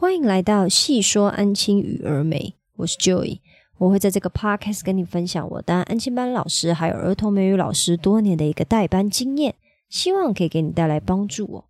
[0.00, 3.40] 欢迎来到细说安亲与儿美，我是 Joy，
[3.76, 9.56] 我会在这个 podcast 跟你分享我当安亲班老师还有儿童美语老师多年的一个代班经验，
[9.90, 11.64] 希望可以给你带来帮助哦。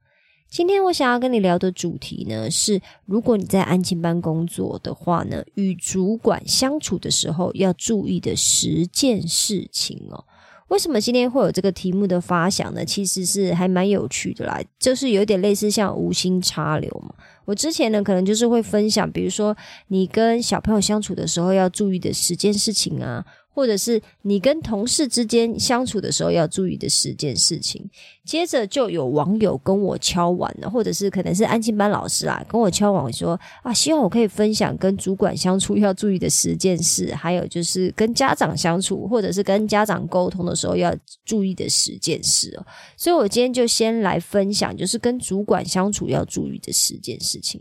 [0.48, 10.24] 今天我想要跟你聊的主题呢是，如果你在安亲班工作的话呢，与主管相处的时候要注意的十件事情哦。
[10.70, 12.84] 为什么今天会有这个题目的发想呢？
[12.84, 17.12] 其实是还蛮有趣的啦，就是有点类似像无心插柳嘛。
[17.44, 19.56] 我之前呢，可能就是会分享，比如说
[19.88, 23.24] 你跟小朋友相处的时候要注意的十件事情啊。
[23.60, 27.86] 或者是你跟同事之间相处的时候要注意的十件事情。
[28.24, 42.64] 接着就有网友跟我敲碗了，或者是可能是安静班老师啊，跟我敲碗说啊，希望我可以分享跟主管相处要注意的十件事，还有就是跟家长相处或者是跟家长沟通的时候要注意的十件事哦。
[42.96, 47.60] 所以我今天就先来分享，就是跟主管相处要注意的十件事情。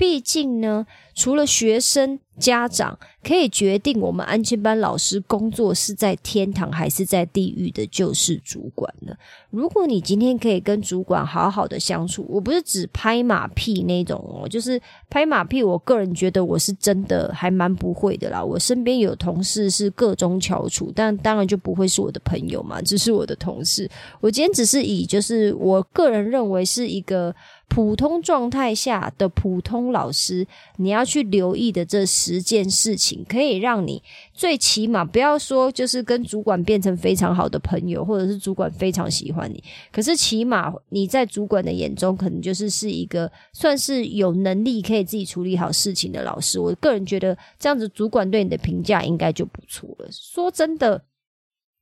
[0.00, 9.14] 毕竟呢，除了学生、家长可以决定我们安全班老师工作是在天堂还是在地狱的，就是主管了。
[9.50, 15.62] 如果你今天可以跟主管好好的相处，我不是指拍马屁那种哦，就是拍马屁。
[15.62, 18.42] 我个人觉得我是真的还蛮不会的啦。
[18.42, 23.86] 我身边有同事是各中翘楚，但当然就不会是我的朋友嘛，只是我的同事。
[24.22, 27.34] 我今天只是以就是我个人认为是一个。
[27.70, 30.44] 普通状态下的普通老师，
[30.76, 34.02] 你要去留意的这十件事情，可以让你
[34.34, 39.62] 最起码不要说就是跟主管变成非常好的朋友，或者是主管非常喜欢你。
[39.92, 46.58] 可是起码你在主管的眼中，可能就是是一个算是有能力可以自己处理好事情的老师。
[46.58, 50.08] 我个人觉得这样子，主管对你的评价应该就不错了。
[50.10, 51.00] 说真的。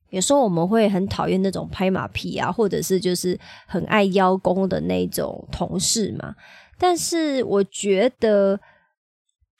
[0.09, 6.35] 有时候我们会很讨厌那种拍马屁啊，或者是就是很爱邀功的那种同事嘛。
[6.77, 8.59] 但是我觉得，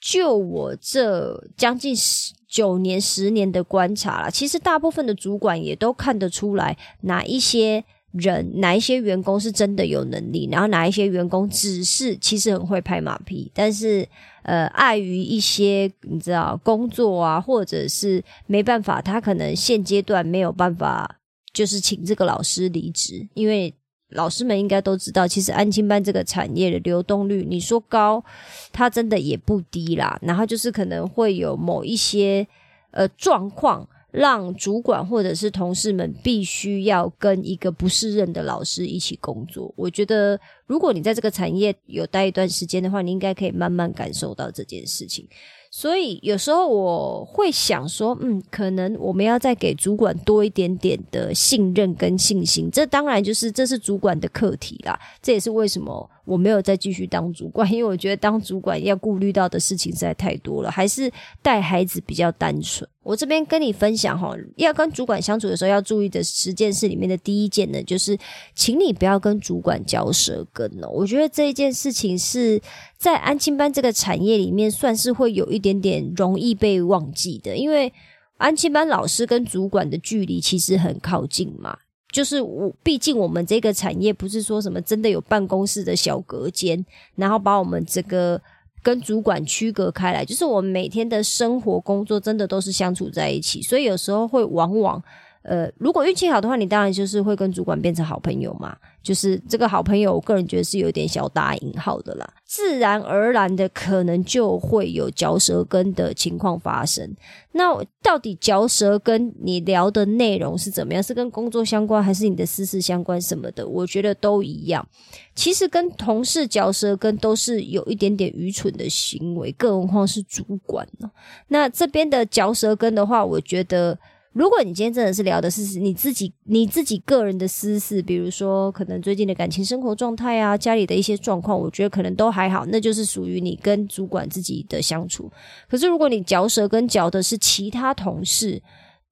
[0.00, 7.84] 就我这将近十九年、十年的观察了，其实大部分的主管也都看得出来哪一些。
[8.12, 14.04] 人哪一些员工是真的有能力，然后哪一些员工只是其实很会拍马屁，但是
[14.42, 21.20] 呃碍于一些你知道工作啊，或者是没办法，他可能现阶段没有办法，
[21.52, 23.72] 就是请这个老师离职，因为
[24.08, 28.24] 老师们应该都知道，其实安亲班这个产业的流动率，你说高，
[28.72, 30.18] 它真的也不低啦。
[30.20, 32.44] 然后就是可能会有某一些
[32.90, 33.88] 呃状况。
[34.10, 39.72] 让主管或者是同事们必须要跟一个不适任的老师一起工作。
[39.76, 45.28] 我觉得，如果你在这个产业有待一段时间的话，你应该可以慢慢感受到这件事情。
[45.72, 52.68] 所以有时候我会想说，嗯，可能我们要再给主管多一点点的信任跟信心。
[52.72, 54.98] 这当然就是这是主管的课题啦。
[55.22, 61.10] 这也是为什么我没有再继续当主管，因为我觉得当主管要顾虑到的事情实在太多了，还是
[61.42, 62.88] 带孩子比较单纯。
[63.02, 68.16] 我这边跟你分享哈，要跟主管相处的时候要注意的十件事里面的第一件呢，就是
[68.54, 70.88] 请你不要跟主管嚼舌根哦。
[70.88, 72.60] 我觉得这一件事情是
[72.96, 77.92] 在安亲班这个产业里面算是会有一点点容易被忘记的，因为
[78.36, 81.76] 安亲班老师跟主管的距离其实很靠近嘛。
[82.10, 86.84] 就是我，毕竟我们这个产业不是说什么真的有办公室的小隔间，
[87.16, 88.40] 然后把我们这个。
[88.82, 95.04] 跟主管区隔开来，就是我们每天的生活工作真的都是相处在一起，所以有时候会往往。
[95.42, 98.74] 呃，如果运气好的话，你当然就是会跟主管变成好朋友嘛。
[99.02, 102.28] 就是这个好朋友，我个人觉得是有点小打引号的啦。
[102.44, 107.16] 自然而然的，可能就会有嚼舌根的情况发生。
[107.52, 111.02] 那到底嚼舌根，你聊的内容是怎么样？
[111.02, 113.66] 是跟工作相关，还是你的私事相关什么的？
[113.66, 114.86] 我觉得都一样。
[115.34, 121.10] 其实跟同事嚼舌根都是有一点点愚蠢的行为，更何况是主管呢？
[121.48, 123.98] 那这边的嚼舌根的话，我觉得。
[124.32, 135.28] 如果你今天真的是聊的是你自己你自己个人的私事，比如说可能最近的感情生活状态啊，家里的一些状况，我觉得可能都还好，那就是属于你跟主管自己的相处。
[135.68, 138.62] 可是如果你嚼舌跟嚼的是其他同事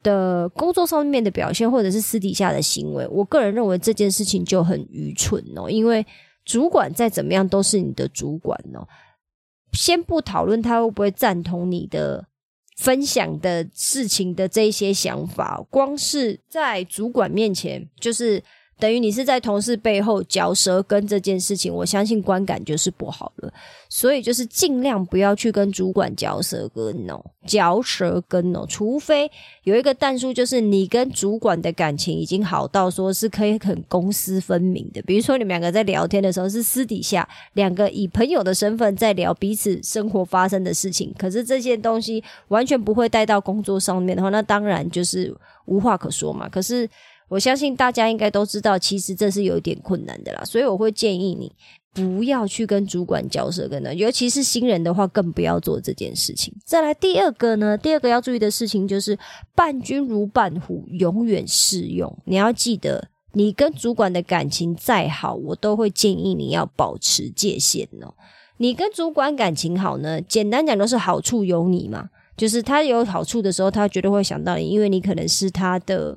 [0.04, 5.68] 的工作上面的表现，或者是私底下的行为，我个人认为这件事情就很愚蠢哦。
[5.68, 6.06] 因为
[6.44, 8.86] 主管再怎么样都是你的主管哦，
[9.72, 12.28] 先不讨论他会不会赞同你的。
[12.78, 18.40] 分享的事情的这些想法，光是在主管面前，就是
[18.78, 23.52] 等于你是在同事背后嚼舌根这件事情，我相信观感就是不好了。
[23.88, 29.30] 所以就是尽量不要去跟主管嚼舌根哦，嚼舌根哦，除非
[29.64, 35.00] 有一个淡书，就是你跟主管的感情已经好到说是可以很公私分明的。
[35.02, 45.34] 比如说你们两个在聊天的时候是私底下两个以朋友的身份在聊彼此生活发生的事情，可是这些东西完全不会带到工作上面的话，那当然就是
[45.64, 46.48] 无话可说嘛。
[46.48, 46.88] 可是。
[47.28, 51.52] 我相信大家应该都知道，其实这是有一点困难的啦，所以我会建议你
[51.92, 56.54] 不要去跟主管交涉，跟的，尤其是新人的话，更不要做这件事情。
[56.64, 59.18] 再来第二个呢，第二个要注意的事情就是
[59.54, 62.16] “伴君如伴虎”，永远适用。
[62.24, 68.14] 你要记得，你跟主管的感情再好，我都会建议你要保持界限哦。
[68.56, 76.16] 你跟主管感情好呢，简单讲都是好处有你嘛，就是他有好处的时候，他绝对会想到你，因为你可能是他的。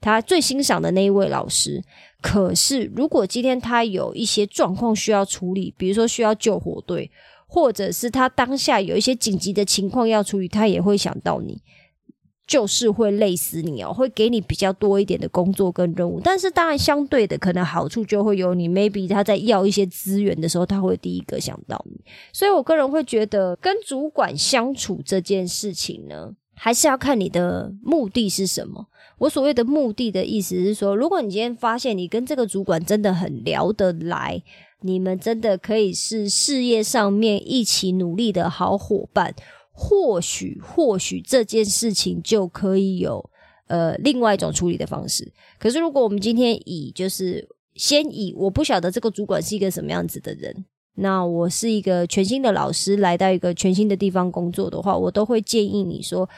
[0.00, 1.82] 他最欣赏的那一位老师，
[2.20, 7.10] 可是如果今天他有一些状况需要处理，比如说需要救火队，
[7.46, 11.60] 或者是他当下有一些紧急的情况要处理，他也会想到你，
[12.46, 16.20] 就是会累死你哦，会给你比较多一点的工作跟任务。
[16.22, 22.00] 但是当然相对的，可能好处就会有你，maybe 他在要一些资源的时候，他会第一个想到你。
[22.32, 28.86] 所以我个人会觉得，跟主管相处这件事情呢，还是要看你的目的是什么。
[29.18, 34.42] 我所谓的目的的意思是说，如果你今天发现你跟这个主管真的很聊得来，
[34.82, 39.34] 你们真的可以是事业上面一起努力的好伙伴，
[39.72, 43.30] 或许或许这件事情就可以有
[43.68, 45.32] 呃另外一种处理的方式。
[45.58, 50.66] 可是如果我们今天以就是先以我不晓得这个主管是一个什么样子的人，
[50.96, 56.28] 那我是一个全新的老师来到一个全新的地方工作的话，我都会建议你说。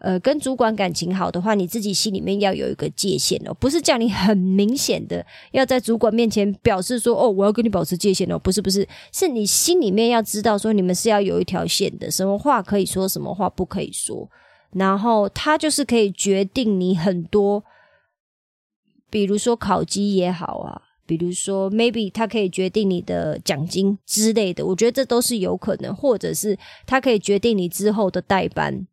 [0.00, 14.26] 呃，跟主管感情好的话，你自己心里面要有一个界限哦，不是叫你很明显的要在主管面前表示说，哦，我要跟你保持界限哦，不是不是，是你心里面要知道说，你们是要有一条线的，什么话可以说，什么话不可以说，
[14.72, 17.62] 然后他就是可以决定你很多，
[19.10, 28.86] 比如说考绩也好啊，比如说 maybe 他可以决定你的奖金之类的，我觉得这都是有可能，或者是他可以决定你之后的代班。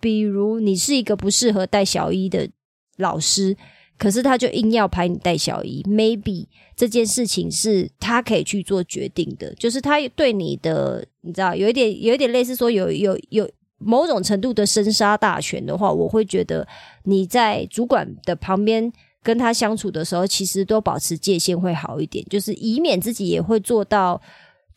[0.00, 2.48] 比如你是一个不适合带小一的
[2.96, 3.56] 老师，
[3.96, 6.46] 可是他就硬要排你带小一，maybe
[6.76, 16.66] 这件事情是他可以去做决定的，就是他对你的，你知道，有一点有一点类似说有有有某种程度的生杀大权的话，我会觉得
[17.04, 18.92] 你在主管的旁边
[19.22, 24.20] 跟他相处的时候，其实都保持界限会好一点，就是以免自己也会做到。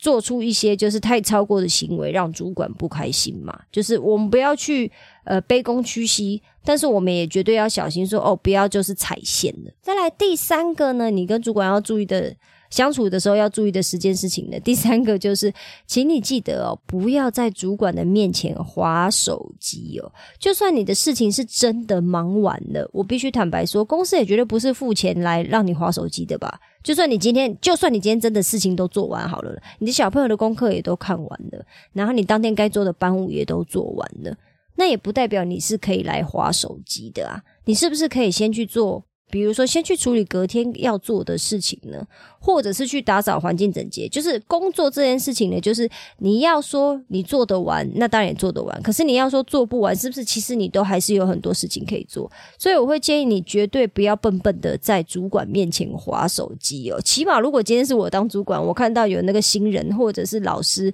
[0.02, 3.58] 做出一些就是太超过的行为，让主管不开心嘛？
[3.72, 4.92] 就是我们不要去
[5.24, 9.72] 呃卑躬屈膝，但是我们也绝对要小心说哦，不要就是踩线了。
[9.82, 12.36] 再来第三个呢，你跟主管要注意的。
[12.72, 14.60] 相处的时候要注意的十件事情呢。
[14.62, 15.54] 第三个就是，
[15.86, 20.12] 请你记得哦，不要在主管的面前划手机哦。
[20.40, 26.60] 就算你的事情是真的忙完了，我必须坦白说，公司也绝对不是付钱来让你划手机的吧？
[26.82, 31.64] 就算你今天，就算你今天真的事情都做完好了，你的小朋友的功课也都看完了，
[31.94, 34.36] 然后你当天该做的班务也都做完了，
[34.76, 37.44] 那也不代表你是可以来划手机的啊。
[37.66, 39.04] 你是不是可以先去做？
[39.32, 42.06] 比如说，先去处理隔天要做的事情呢，
[42.40, 44.08] 或者是去打扫环境整洁。
[44.10, 48.82] 就是工作这件事情呢，就是你要说你做得完，那当然也做得完。
[48.84, 50.24] 可是你要说做不完，是不是？
[50.24, 52.30] 其实你都还是有很多事情可以做。
[52.60, 57.00] 所以我会建议你绝对不要笨笨的在主管面前划手机哦。
[57.02, 60.94] 起码如果今天是我当主管，我看到有那个新人或者是老师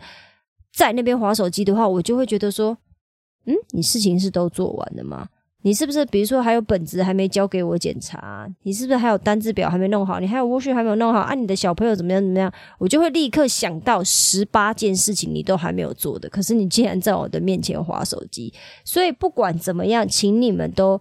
[0.74, 2.77] 在那边划手机的话，我就会觉得说，
[3.46, 5.27] 嗯，你事情是都做完了吗？
[5.67, 8.47] 你是不是比如说还有本子还没交给我检查？
[8.63, 10.17] 你是不是还有单字表还没弄好？
[10.17, 11.19] 你还有窝序还没有弄好？
[11.19, 12.50] 啊，你的小朋友怎么样怎么样？
[12.79, 18.53] 我就会立刻想到十八件事情你都还没有做的，可是你竟然在我的面前划手机。
[18.86, 20.97] 所以不管怎么样，请你们都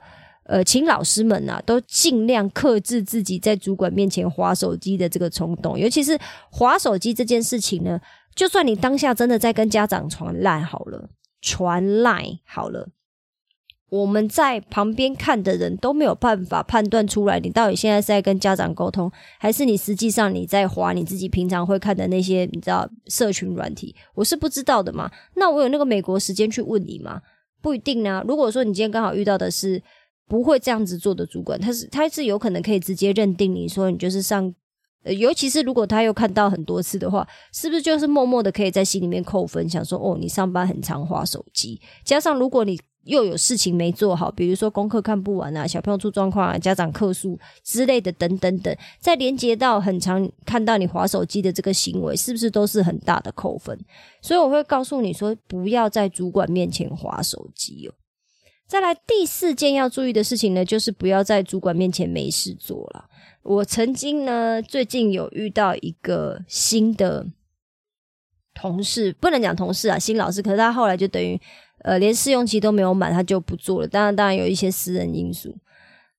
[0.46, 5.78] 呃，请老师们啊，都尽量克制自己在主管面前划手机的这个冲动。
[5.78, 6.18] 尤其是
[6.50, 8.00] 划手机这件事情呢，
[8.34, 11.08] 就算你当下真的在跟家长传赖好了，
[11.40, 12.88] 传赖好了。
[13.88, 23.94] 我们在旁边看的人都没有办法判断出来，你到底现在是在跟家长沟通，还是你实际上你在划你自己平常会看的那些你知道社群软体？
[24.14, 25.08] 我是不知道的嘛。
[25.34, 27.22] 那我有那个美国时间去问你吗？
[27.62, 28.24] 不一定呢。
[28.26, 29.80] 如果说你今天刚好遇到的是
[30.26, 34.52] 不会这样子做的主管，他是他是有可能可以直接认定你说你就是上，
[35.04, 42.76] 尤其是如果他又看到很多次的话，是不是就是默默的可以在心里面扣分，想说哦，你上班很常划手机，加上如果你。
[43.06, 53.78] 又有事情没做好，比如说功课看不完啊，小朋友出状况啊，家长客诉之类的，等等等，再连接到很常看到你划手机的这个行为，是不是都是很大的扣分？
[54.20, 57.94] 所以我会告诉你说，不要在主管面前划手机哦。
[58.66, 63.08] 再来第四件要注意的事情呢，就是不要在主管面前没事做了。
[63.42, 67.24] 我曾经呢，最近有遇到一个新的
[68.54, 71.40] 同事，不能讲同事啊，新老师，可是他后来就等于
[71.86, 73.86] 呃，连试用期都没有满，他就不做了。
[73.86, 75.56] 当然，当然有一些私人因素。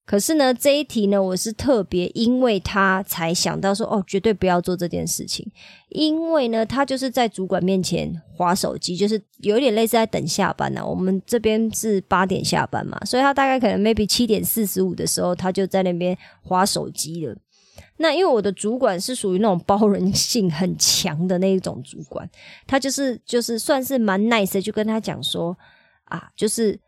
[0.06, 5.46] 可是呢，这一题呢，我是特别因为他才想到说，哦，绝对不要做这件事情，
[5.90, 10.82] 因为呢，他就是在主管面前划手机，就是有点类似在等下班呢。
[10.88, 17.36] 我们这边是八点下班嘛，所以他大概可能 maybe 七点四十五的时候，他就在那边划手机了。
[17.98, 22.30] 那因为我的主管是属于那种包容性很强的那一种主管，
[22.66, 25.58] 他就是就是算是蛮 nice，的就跟他讲说
[26.06, 26.80] 啊，就是。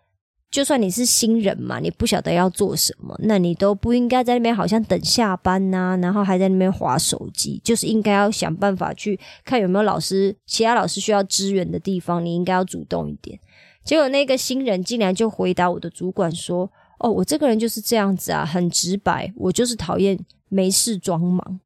[0.52, 7.62] 就算你是新人嘛，你不晓得要做什么，那你都不应该在那边好像等下班呐，然后还在那边划手机。
[7.64, 13.40] 就是应该要想办法去看有没有老师、其他老师需要支援的地方，你应该要主动一点。
[13.84, 16.68] 结果那个新人竟然就回答我的主管说
[16.98, 20.18] ：“哦，我这个人就是这样子啊，很直白，我就是讨厌
[20.50, 21.60] 没事装忙。”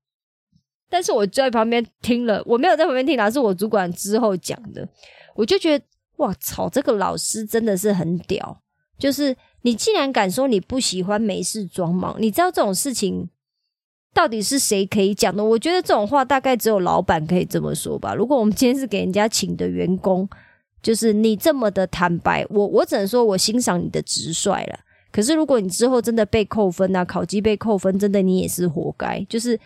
[0.90, 4.88] 但是我在旁边听了，我没有在旁边听，而是我主管之后讲的，
[5.34, 5.84] 我就觉得
[6.18, 8.62] 哇操，这个老师真的是很屌。
[9.00, 13.28] 就是你既然敢说你不喜欢没事装忙，你知道这种事情
[14.13, 15.44] 到底是谁可以讲的？
[15.44, 18.13] 我觉得这种话大概只有老板可以这么说吧。
[18.13, 20.30] 如果我们今天是给人家请的员工，
[20.84, 24.80] 就是你这么的坦白，我我只能说我欣赏你的直率了。
[25.13, 29.24] 可是如果你之后真的被扣分啊，考绩被扣分，真的你也是活该。
[29.29, 29.58] 就是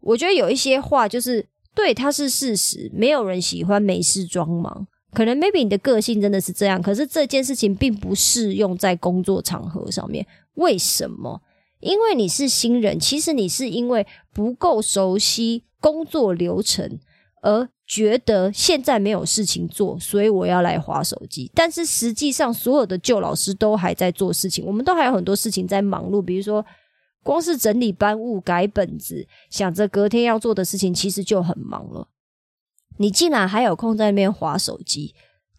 [0.00, 4.86] 我觉得有一些话，就是对它是事实，没有人喜欢没事装忙。
[5.12, 10.26] 可能 maybe 你的个性真的是这样，可是这件事情并不适用在工作场合上面。
[10.54, 11.40] 为什么？
[11.80, 16.98] 因为你是新人，其实你是因为不够熟悉工作流程，
[17.42, 21.50] 而觉得现在没有事情做，所以我要来划手机。
[21.54, 26.22] 但是实际上，所有的旧老师都还在做事情，我们都还有很多事情在忙碌。
[26.22, 26.64] 比如说，
[27.22, 32.08] 光是整理班务、改本子，想着隔天要做的事情，其实就很忙了。
[32.96, 35.14] 你竟然还有空在那边划手机，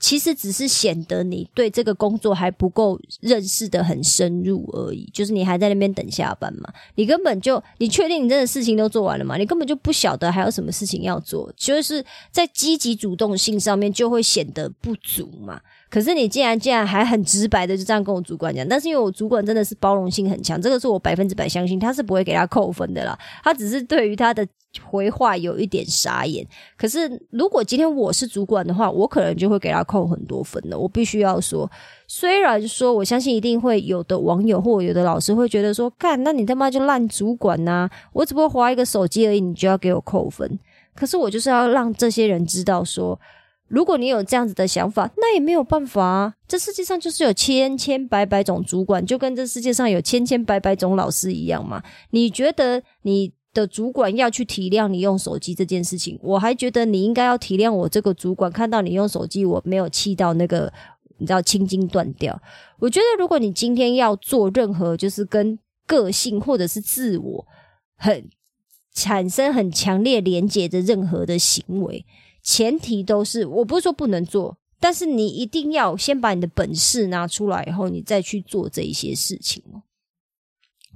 [0.05, 5.09] 其实只是显得你对这个工作还不够认识的很深入而已。
[5.11, 6.71] 就是你还在那边等下班嘛？
[6.93, 9.35] 你根本就你确定你真的事情都做完了吗？
[9.35, 15.59] 你根本就不晓得还有什么事情要做，就是在积极主动性上面就会显得不足嘛。
[15.95, 23.17] 可是你竟然竟然还很直白的就这样跟我主管讲，但是因为我主管真的是包容性很强，这个是我百分之百相信，他是不会给他扣分的啦。
[23.41, 24.45] 他只是对于他的
[24.83, 26.45] 回话有一点傻眼。
[26.77, 30.77] 可是如果今天我是主管的话，我可能就会给他扣很多分的。
[30.77, 31.71] 我必须要说，
[32.09, 37.89] 虽然说我相信一定会有的网友或有的老师会觉得说，干，那你他妈就烂主管呐！
[38.11, 40.59] 我只不过划一个手机而已，你就要给我扣分。
[40.93, 43.17] 可是我就是要让这些人知道说。
[43.67, 46.33] 如果你有这样子的想法，那也没有办法啊。
[46.47, 51.81] 这世界上就是有千千百百种主管，就跟这世界上有千千百百种老师一样嘛。
[52.11, 58.51] 你觉得你的主管要去体谅你用手机这件事情，我还觉得你应该要体谅我这个主管。
[58.51, 60.71] 看到你用手机，我没有气到那个，
[61.17, 62.39] 你知道青筋断掉。
[62.79, 65.57] 我觉得如果你今天要做任何就是跟
[65.87, 67.47] 个性或者是自我
[67.95, 68.29] 很
[68.93, 72.05] 产生很强烈连结的任何的行为。
[72.45, 79.63] 前提都是，我不是说不能做，但是你一定要先把你的本事拿出来，以后你再去做这一些事情。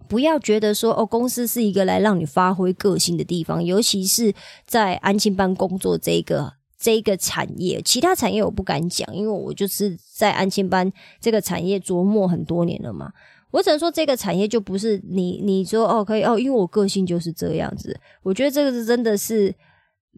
[0.08, 4.32] 不要觉得说哦，公司是一个来让你发挥个性的地方，尤其是
[4.68, 13.12] 在安庆班工作这个这个产业，其他产业我不敢讲，因为我就是在安庆班这个产业琢磨很多年了嘛。
[13.50, 18.00] 我只能说这个产业就不是你你说哦可以哦，因为我个性就是这样子。
[18.22, 19.56] 我觉得这个是真的是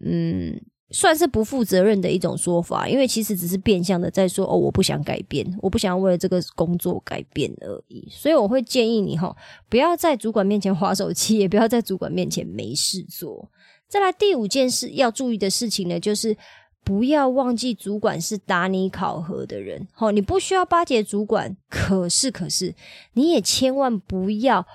[0.04, 0.60] 嗯。
[0.92, 8.06] 算是不负责任的一种说法，因为其实只是变相的在说哦，我不想改变，我不想为了这个工作改变而已。
[8.10, 9.34] 所以我会建议你哈，
[9.68, 13.50] 不要在主管面前划手机，也不要在主管面前没事做。
[13.88, 16.36] 再来第五件事要注意的事情呢，就是
[16.84, 19.88] 不要忘记主管是打你考核的人。
[19.98, 22.74] 哦，你不需要巴结主管，可是可是
[23.14, 24.66] 你也千万不要。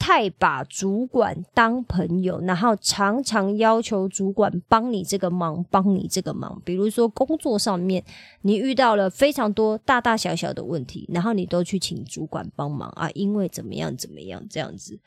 [0.00, 6.60] 太把主管当朋友，然后常常要求主管帮你这个忙，帮你这个忙。
[6.64, 8.02] 比如说工作上面，
[8.40, 14.98] 你遇到了非常多大大小小的问题，然后你都去请主管帮忙啊，因为怎么样怎么样这样子。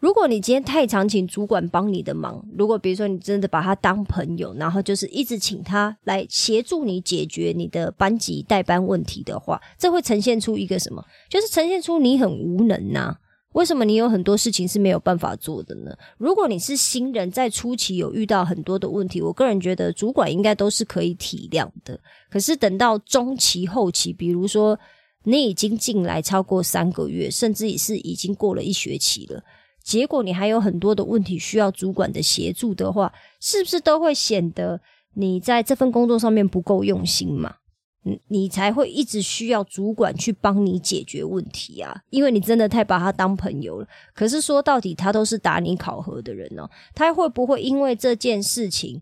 [0.00, 11.02] 如果你今天太常请主管帮你的忙，如果比如说你真的把他当朋友，然后就是一直请他来协助你解决你的班级代班问题的话，这会呈现出一个什么？
[11.30, 13.16] 就是呈现出你很无能呐。
[13.54, 15.96] 为什么你有很多事情是没有办法做的呢？
[16.18, 21.98] 如果你是新人，在初期有遇到很多的问题，我个人觉得主管应该都是可以体谅的。
[22.28, 24.78] 可是等到中期、后期，比如说
[25.22, 29.42] 你已经进来超过三个月，甚至也是已经过了一学期了。
[29.82, 34.80] 结果你还有很多的问题需要主管的协助的话，是不是都会显得
[35.14, 37.54] 你在这份工作上面不够用心嘛？
[38.28, 43.88] 你才会一直需要主管去帮你解决问题啊，因为你真的太把他当朋友了。
[44.14, 49.00] 可是说到底，他都是打你考核的人哦，他会不会因为这件事情？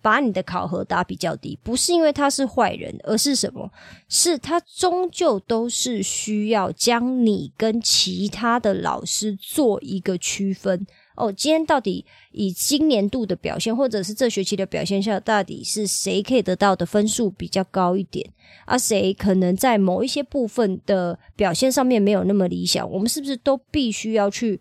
[0.00, 3.70] 把你的考核打比较低，不是因为他是坏人，而是什么？
[4.06, 10.86] 是他终究都是需要将你跟其他的老师做一个区分。
[11.14, 18.28] 哦，今天到底以今年度的表现，或者是这学期的表现下，到底是谁可以得到的分数比较高一点？
[18.64, 22.90] 啊谁可能在某一些部分的表现上面没有那么理想？
[22.90, 24.60] 我们是不是都必须要去？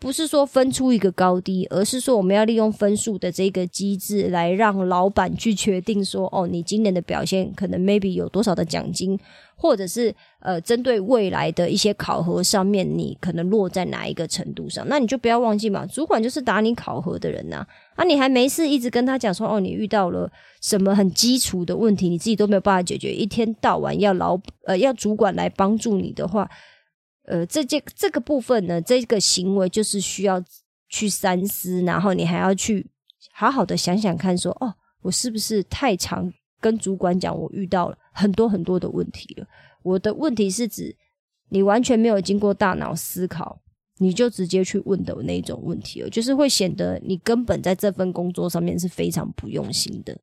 [0.00, 9.18] 不是说分出一个高低，而是说我们要利用分数的这个机制来让老板去决定说，哦，你今年的表现可能 maybe 有多少的奖金，
[9.56, 14.86] 或者是呃，针对未来的一些考核上面，你可能落在哪一个程度上？
[14.88, 17.66] 那你就不要忘记嘛，主管就是打你考核的人呐。
[17.96, 26.48] 啊，你还没事一直跟他讲说，哦，你遇到了什么很基础的问题，你自己都没有办法解决，一天到晚要老呃要主管来帮助你的话。
[27.28, 30.42] 呃，这件这个部分呢，这个行为就是需要
[30.88, 32.86] 去三思，然后你还要去
[33.32, 39.46] 好好的想想看，说哦，我是不是太常跟主管讲，我遇到了很多很多的问题了？
[39.82, 40.96] 我的问题是指
[41.50, 43.60] 你完全没有经过大脑思考，
[43.98, 50.18] 你就直接去问的那种问题了，就是会显得你根本在这份工作上面是非常不用心的。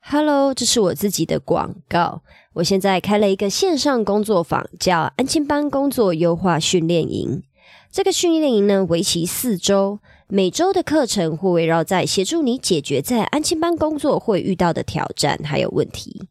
[0.00, 2.22] Hello，这是我自己的广告。
[2.54, 7.42] 我现在开了一个线上工作坊，叫安亲班工作优化训练营。
[7.90, 16.28] 这个训练营呢，为期四周，每周的课程会围绕在协助你解决在安亲班工作会遇到的挑战还有问题。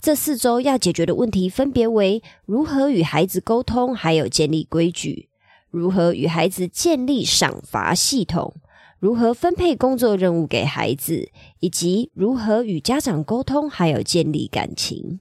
[0.00, 5.28] 这四周要解决的问题分别为：如何与孩子沟通，还有建立规矩；
[5.70, 8.54] 如何与孩子建立赏罚系统。
[9.02, 11.28] 如何分配工作任务给孩子，
[11.58, 15.18] 以及如何与家长沟通，还有建立感情。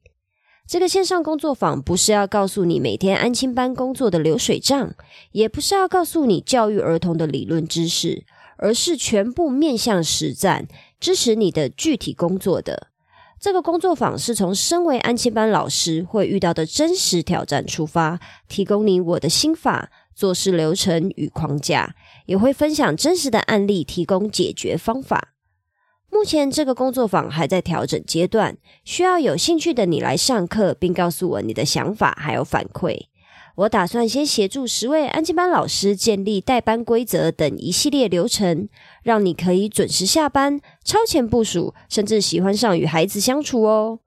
[0.68, 4.94] 这个线上工作坊不是要告诉你每天安亲班工作的流水账，
[5.32, 8.24] 也不是要告诉你教育儿童的理论知识，
[8.58, 10.68] 而是全部面向实战，
[11.00, 12.90] 支持你的具体工作的。
[13.40, 21.96] 这个工作坊是从身为安亲班老师会遇到的真实挑战出发，提供你我的心法、做事流程与框架。
[22.26, 25.34] 也会分享真实的案例，提供解决方法。
[26.10, 33.06] 目前这个工作坊还在调整阶段，需要有兴趣的你来上课，并告诉我你的想法还有反馈。
[33.56, 38.70] 我打算先协助十位安静班老师建立代班规则等一系列流程，
[39.04, 44.00] 让你可以准时下班、超前部署，甚至喜欢上与孩子相处哦。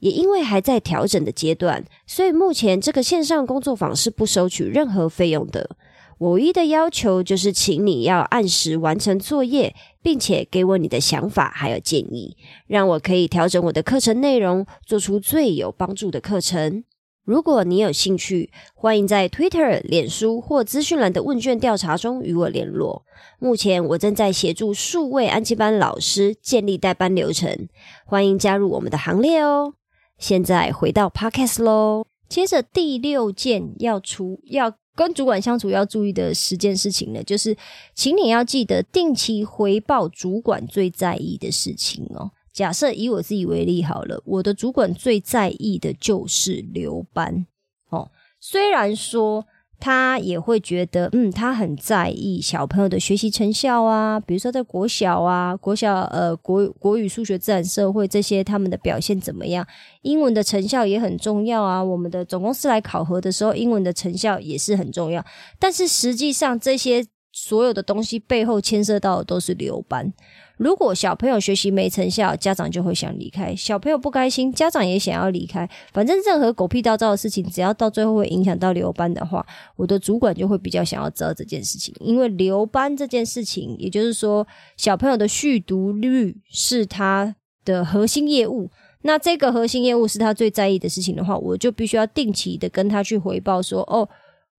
[0.00, 5.76] 也因为还在调整的阶段，所以目前这个线上工作坊是不收取任何费用的。
[6.24, 12.34] 我唯一的要求就是，请你要按时完成作业，并且给我你的想法还有建议，
[12.66, 16.82] 让我可以调整我的课程内容，做出最有帮助的课程。
[17.26, 23.04] 如果你有兴趣，欢迎在 Twitter、脸书或资讯栏的问卷调查中与我联络。
[23.38, 27.68] 目前我正在协助数位安吉班老师建立代班流程，
[28.06, 29.74] 欢迎加入我们的行列哦。
[30.16, 34.76] 现在回到 Podcast 喽，接着第六件要出要。
[34.94, 37.56] 跟主管相处要注意的十件事情呢，就是
[37.94, 42.30] 请你要记得定期回报主管最在意的事情哦。
[42.52, 47.46] 假设以我自己为例好了，我的主管最在意的就是留班
[47.90, 48.10] 哦。
[48.40, 49.46] 虽然说。
[49.84, 59.66] 他也会觉得，嗯，他很在意小朋友的学习成效啊，比如说在国小啊，国小呃国国语、数学、自然、社会这些他们的表现怎么样？
[60.00, 61.84] 英文的成效也很重要啊。
[61.84, 65.22] 我们的总公司来考核的时候，英文的成效也是很重要。
[65.58, 70.10] 但是实际上，这些所有的东西背后牵涉到的都是留班。
[70.56, 75.68] 如果小朋友学习没成效，家长就会想离开；小朋友不开心，家长也想要离开。
[75.92, 79.44] 反正任何狗屁倒灶的事情，只要到最后会影响到留班的话，
[79.76, 81.94] 我的主管就会比较想要知道这件事情。
[81.98, 88.70] 因为留班这件事情，也就是说小朋友的续读率是他的核心业务。
[89.02, 94.08] 那这个核心业务是他最在意的事情的话，我就必须要定期的跟他去回报说：哦，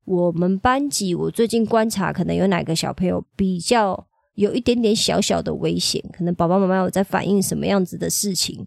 [0.03, 4.05] 我们班级，我最近观察，可能有哪个小朋友比较
[4.35, 8.65] 有一点点小小的危险，可能爸爸妈妈有在反映什么样子的事情，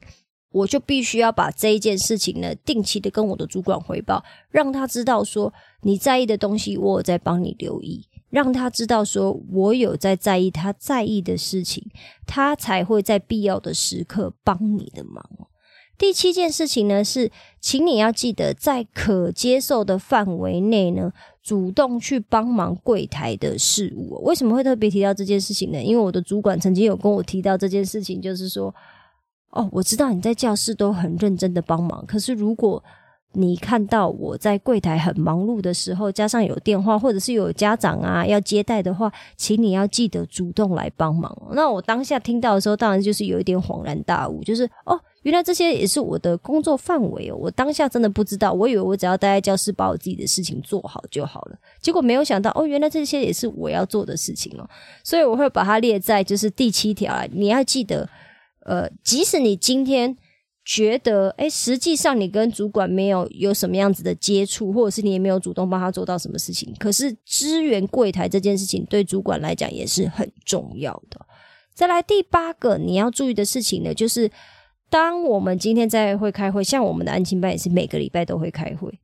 [0.51, 5.53] 我就必须要把这一件事情呢，定期的跟我的主管汇报，让他知道说
[5.83, 11.85] 你在意的东西，我有在帮你留意，让他知道说我有在在意他在意的事情，
[12.27, 15.23] 他才会在必要的时刻帮你的忙。
[15.99, 17.31] 第七件事情呢是，
[17.61, 24.23] 请你要记得在可接受的范围内呢，主动去帮忙柜台的事务。
[24.23, 25.83] 为什么会特别提到这件事情呢？
[25.83, 28.73] 因为我的主管曾经有跟我提到这件事情，就是说，
[29.51, 32.83] 哦，我知道你在教室都很认真的帮忙，可是如果
[33.33, 41.37] 你看到我在柜台很忙碌的时候，加上有电话或者是有家长啊要接待的话，请你要记得主动来帮忙。
[41.53, 47.37] 那我当下听到的时候，当然就是有一点恍然大悟，就是哦，原来这些也是我的工作范围哦。
[47.37, 54.69] 我当下真的不知道，我以为我只要待在教室把我自己的事情做好就好了，结果没有想到哦，原来这些也是我要做的事情哦。
[55.05, 58.09] 所以我会把它列在就是第七条啊，你要记得，
[58.65, 60.17] 呃，即使你今天。
[60.71, 66.75] 觉得哎，实际上你跟主管没有有什么样子的接触，或者是你也没有主动帮他做到什么事情。
[66.79, 71.19] 可是支援柜台这件事情对主管来讲也是很重要的。
[71.73, 74.31] 再来第八个你要注意的事情呢，就是
[74.91, 78.99] 当我们今天在会开会，像我们的安亲班也是每个礼拜都会开会。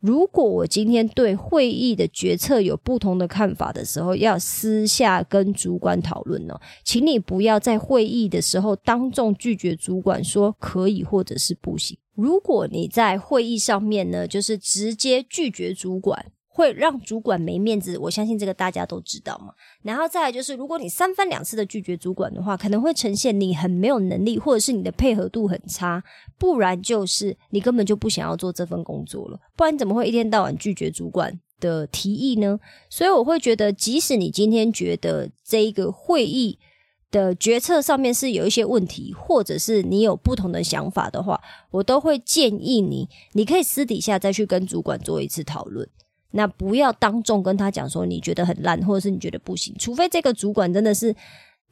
[0.00, 11.98] 如果我今天对会议的决策有不同的看法的时候，要私下跟主管讨论哦，请你不要在会议的时候当众拒绝主管说可以或者是不行。
[12.14, 16.26] 如果你在会议上面呢，就是直接拒绝主管。
[16.58, 19.54] 会让主管没面子，我相信这个大家都知道嘛。
[19.82, 26.02] 然后再来就是，如果你三番两次的拒绝主管的话，可能会呈现你很没有能力，或者是你的配合度很差，
[26.36, 29.38] 不然就是你根本就不想要做这份工作了。
[29.56, 32.58] 不然怎么会一天到晚拒绝主管的提议呢？
[32.90, 36.58] 所以我会觉得，即使你今天觉得这一个会议
[37.12, 41.40] 的决策上面是有一些问题，或者是你有不同的想法的话，
[41.70, 45.88] 我都会建议你，你可以私底下再去跟主管做一次讨论。
[46.32, 51.14] 那不要当众跟他讲说你觉得很烂，或者是你觉得不行，除非这个主管真的是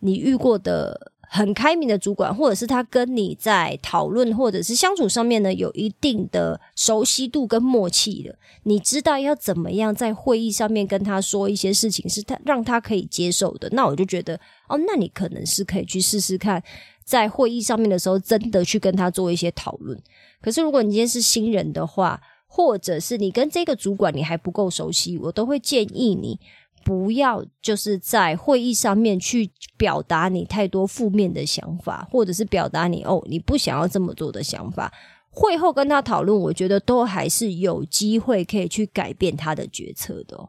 [0.01, 14.39] 你遇过的很开明的主管，或者是他跟你在讨论或者是相处上面呢有一定的熟悉度跟默契的，你知道要怎么样在会议上面跟他说一些事情是他让他可以接受的，那我就觉得
[14.69, 16.63] 哦，那你可能是可以去试试看，
[17.05, 20.01] 在会议上面的时候真的去跟他做一些讨论。
[20.41, 22.21] 可是如果你今天是新人的话，
[22.57, 26.41] 或者是你跟这个主管你还不够熟悉，我都会建议你
[26.83, 34.91] 不要就是在会议上面去表达你太多负面的想法，或者是表达你哦你不想要这么做的想法。
[35.29, 40.49] 会后跟他讨论，我觉得都还是有机会可以去改变他的决策的。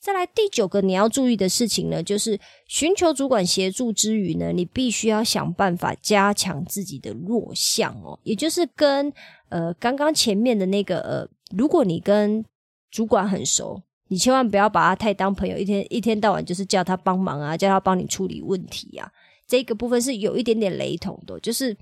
[0.00, 9.12] 再来第九个你要注意的事情呢，就是寻求主管协助之余呢，你必须要想办法加强自己的弱项哦，也就是跟
[9.48, 12.44] 呃刚刚前面的那个呃，如果你跟
[12.90, 19.10] 主管很熟，你千万不要把他太当朋友，一天一天到晚就是叫他帮忙啊，叫他帮你处理问题啊，
[19.46, 21.38] 这个部分是有一点点雷同的。
[21.40, 21.76] 就是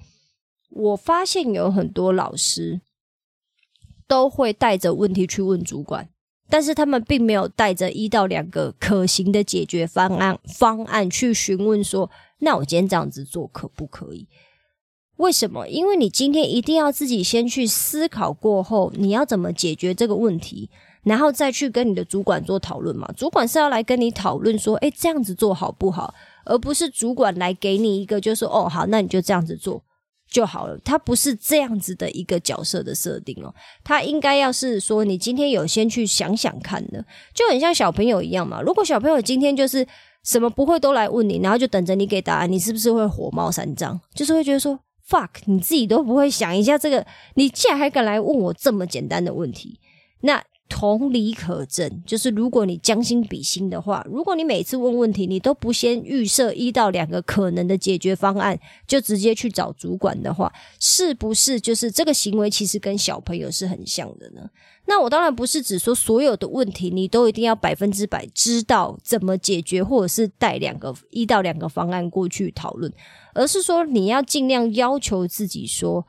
[0.71, 2.81] 我发现有很多老师
[4.07, 6.09] 都会带着问题去问主管。
[6.49, 14.29] 但是他们并没有带着一到两个可行的解决方案方案去询问说，那我今天这样子做可不可以？
[15.17, 15.69] 为什么？
[15.69, 20.69] 因为你今天一定要自己先去思考过后，你要怎么解决这个问题，
[21.05, 23.11] 然后再去跟你的主管做讨论嘛。
[23.17, 26.15] 主管是要来跟你讨论说，诶，这样子做好不好？
[26.45, 29.83] 而不是主管来给你一个，就说，哦，好，那你就这样子做。
[30.29, 37.03] 就好了，他不是这样子的一个角色的设定哦，他应该要是说，你今天有先去想想看的，
[37.33, 38.61] 就很像小朋友一样嘛。
[38.61, 39.87] 如果小朋友今天就是
[40.25, 43.99] 什么不会都来问你，然后就等着你给答案，你是不是会火冒三丈？
[44.15, 44.77] 就是会觉得说
[45.09, 49.81] ，fuck，你自己都不会想一下这个，你竟然还敢来问我这么简单的问题，
[50.21, 50.45] 那。
[50.69, 64.51] 同理可证，就是如果你将心比心的话，如果你每次问问题，你都不先预设一到两个可能的解决方案，就直接去找主管的话，是不是就是这个行为其实跟小朋友是很像的呢？
[64.87, 72.93] 那我当然不是指说所有的问题你都一定要百分之百知道怎么解决，或者是带两个一到两个方案过去讨论，
[73.35, 76.07] 而是说你要尽量要求自己说。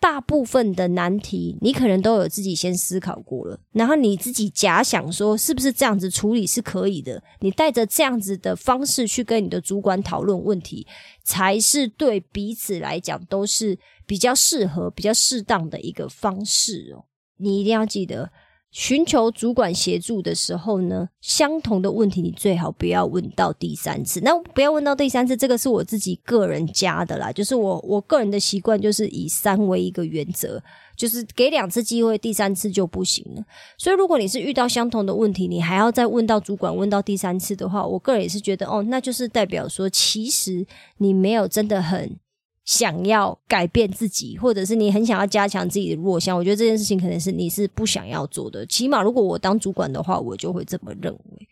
[0.00, 10.86] 大部分的难题，你可能都有自己先思考过了，然后你自己假想说是不是这样子处理是可以的，你带着这样子的方式去跟你的主管讨论问题，
[11.22, 17.04] 才是对彼此来讲都是比较适合、比较适当的一个方式哦。
[17.36, 18.30] 你一定要记得，
[18.70, 24.20] 寻求主管协助的时候呢，相同的问题你最好不要问到第三次。
[24.20, 30.62] 那不要问到第三次，这个是我自己个人加的啦，就是我我个人的习惯就是以三为一个原则，
[30.96, 33.42] 就是给两次机会，第三次就不行了。
[33.76, 40.64] 所以如果你是遇到相同的问题，你还要再问到主管问到第三次的话，我个人也是觉得哦，那就是代表说其实
[40.98, 42.16] 你没有真的很。
[42.64, 48.64] 想要改变自己，或者是你很想要加强自己的弱项，我觉得这件事情可能是你是不想要做的。
[48.66, 51.48] 起码如果我当主管的话，我就会这么认为。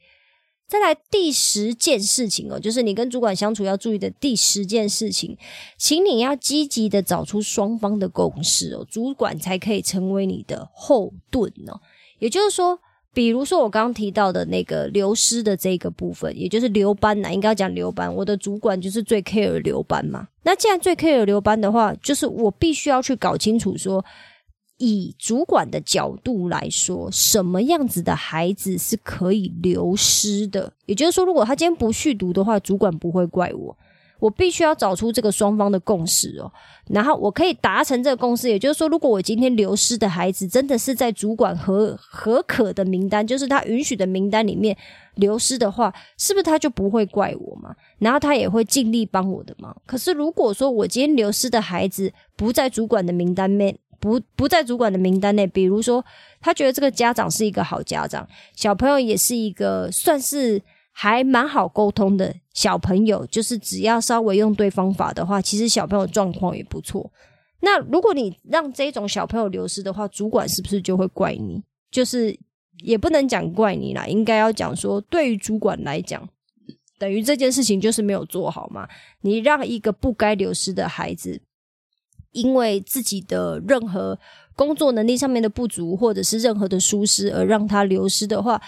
[0.69, 5.37] 再来第十件事情哦，就是你跟主管相处要注意的第十件事情，
[5.77, 11.81] 请你要积极的找出双方的共识哦，主管才可以成为你的后盾哦。
[12.19, 12.81] 也就是说。
[13.19, 18.15] 比如说我刚刚提到的那个流失的这个部分，也就是留班呐，应该要讲留班。
[18.15, 20.29] 我的主管就是最 care 留班嘛。
[20.45, 24.05] 那既然最 care 留班的话，就是我必须要去搞清楚说，
[24.77, 30.73] 以主管的角度来说，什么样子的孩子是可以流失的。
[30.87, 33.77] 也就是说，如果他今天不续读的话，主管不会怪我。
[34.19, 36.51] 我必须要找出这个双方的共识哦，
[36.89, 38.49] 然后我可以达成这个共识。
[38.49, 44.77] 也就是说，如果我今天流失的孩子真的是在主管合合可的名单，就是他允许的名单里面
[45.15, 47.75] 流失的话，是不是他就不会怪我嘛？
[47.99, 49.77] 然后他也会尽力帮我的忙。
[49.87, 56.05] 可是如果说我今天流失的孩子不在主管的名单内，不不在主管的名单内，比如说
[56.41, 58.27] 他觉得这个家长是一个好家长，
[58.57, 60.61] 小朋友也是一个算是。
[61.01, 67.09] 还蛮好沟通的小朋友，就是只要稍微用对方法的话，其实小朋友状况也不错。
[67.61, 71.63] 那如果你让这种小朋友流失的话，主管是不是就会怪你？
[71.93, 72.37] 就是
[72.83, 76.29] 也不能讲怪你啦，应该要讲说，对于主管来讲，
[76.99, 78.89] 等于这件事情就是没有做好嘛。
[79.21, 81.41] 你让一个不该流失的孩子，
[82.33, 84.19] 因为自己的任何
[84.57, 88.61] 工作能力上面的不足，或者是任何的疏失而让他流失的话。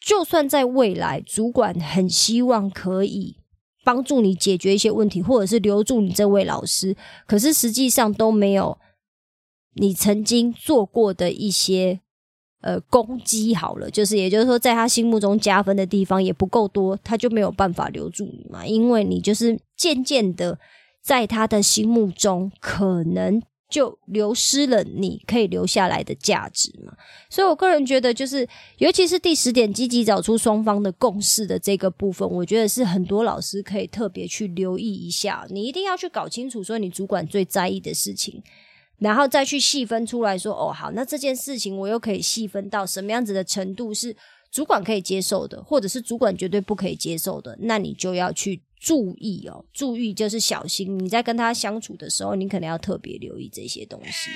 [0.00, 3.36] 就算在未来，主管很希望可以
[3.84, 8.78] 帮助你解决一些问题，或者是留住你这位老师，可是实际上都没有
[9.74, 12.00] 你曾经做过的一些
[12.62, 20.58] 呃攻击好了，就是也就是说，在他心目中加分的地方也不够多，他就没有办法留住你嘛，因为你就是渐渐的
[21.02, 23.42] 在他的心目中可能。
[23.70, 26.92] 就流失了你可以留下来的价值嘛？
[27.30, 28.46] 所以我个人觉得，就是
[28.78, 35.46] 尤其是第十点，积极找出双方的共识的这个部分，我觉得是很多老师可以特别去留意一下。
[35.48, 38.42] 你一定要去搞清楚，说你主管最在意的事情，
[38.98, 44.14] 然后再去细分出来说，哦，好，那这件事情我又可以细分到什么样子的程度是
[44.50, 48.62] 主管可以接受的，或者是主管绝对不可以接受的，那你就要去。
[48.82, 50.98] 注意哦，注意就是小心。
[50.98, 54.30] 你在跟他相处的时候，你可能要特别留意这些东西。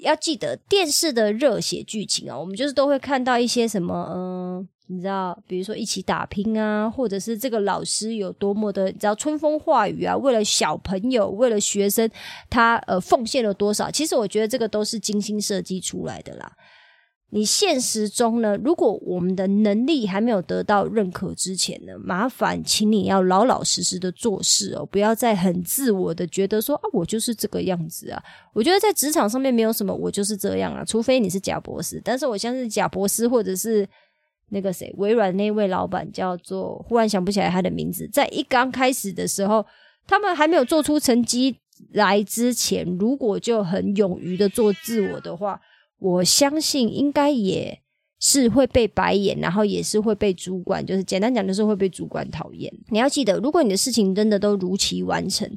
[0.00, 12.10] 要记得电视的热血剧情啊，我们就是都会看到一些什么，嗯，你知道，比如说一起打拼啊，或者是这个老师有多么的，你知道春风化雨啊，为了小朋友，为了学生，
[12.48, 13.90] 他呃奉献了多少？
[13.90, 16.50] 其实我觉得这个都是精心设计出来的啦。
[17.34, 18.56] 你现实中呢？
[18.58, 28.22] 如果我们的能力还没有得到认可之前呢，麻烦请你要老老实实的做事哦，不要再很自我的觉得说啊，我就是这个样子啊。
[28.52, 32.00] 我觉得在职场上面没有什么我就是这样啊，除非你是贾博士。
[32.04, 33.84] 但是我相信贾博士或者是
[34.50, 39.66] 那个谁，微软那位老板叫做，忽然想不起来他的名字，在一刚开始的时候，
[40.06, 41.56] 他们还没有做出成绩
[41.94, 45.60] 来之前，如果就很勇于的做自我的话。
[46.04, 47.80] 我相信应该也
[48.20, 52.70] 是会被白眼，然后也是会被主管，就是简单讲就是会被主管讨厌。
[52.90, 55.50] 你要记得，如果你的事情真的都如期完成，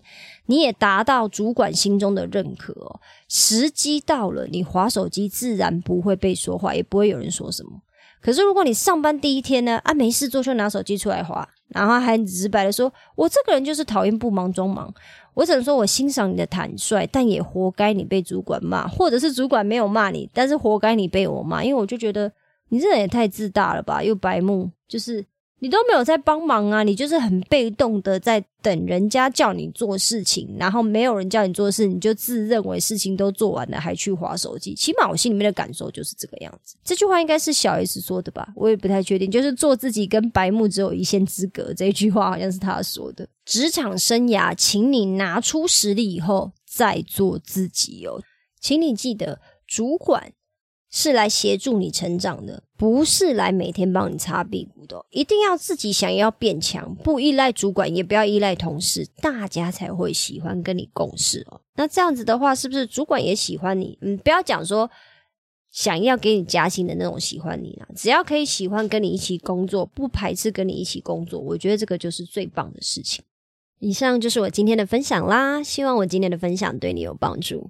[0.45, 7.81] 你也达到主管心中的认可，时机到了，你划手机自然不会被说话，也不会有人说什么。
[8.21, 14.93] 可是如果你上班第一天呢，啊没事做就拿手机出来划，然后还直白的说，我这个人就是讨厌不忙装忙。
[15.33, 22.31] 我只能说，我欣赏你的坦率，但也活该你被主管骂，或者是主管没有骂你，但是活该你被我骂，因为我就觉得
[22.69, 25.25] 你这人也太自大了吧，又白目，就是。
[25.59, 26.83] 你都没有在帮忙啊！
[26.83, 34.75] 你就是很被动的在等人家叫你做事情，然后没有人叫你做事，你就自认为事情都做完了，还去划手机。
[34.75, 36.75] 起码我心里面的感受就是这个样子。
[36.83, 38.47] 这句话应该是小 S 说的吧？
[38.55, 39.31] 我也不太确定。
[39.31, 43.27] 就是做自己跟白目只有一线之隔，这句话好像是他说的。
[43.43, 48.21] 职场生涯，请你拿出实力以后再做自己哦，
[48.61, 50.31] 请你记得主管。
[50.89, 55.05] 是来协助你成长的，不是来每天帮你擦屁股的。
[55.09, 61.59] 一定要自己想要变强，不依赖主管，也不要依赖同事，大家才会喜欢跟你共事哦。
[61.75, 63.97] 那这样子的话，是不是主管也喜欢你？
[64.01, 64.89] 嗯，不要讲说
[65.69, 67.87] 想要给你加薪的那种喜欢你啦。
[67.95, 73.23] 只要可以喜欢跟你一起工作，不排斥跟你一起工作，我觉得这个就是最棒的事情。
[73.79, 77.69] 以上就是我今天的分享啦，希望我今天的分享对你有帮助。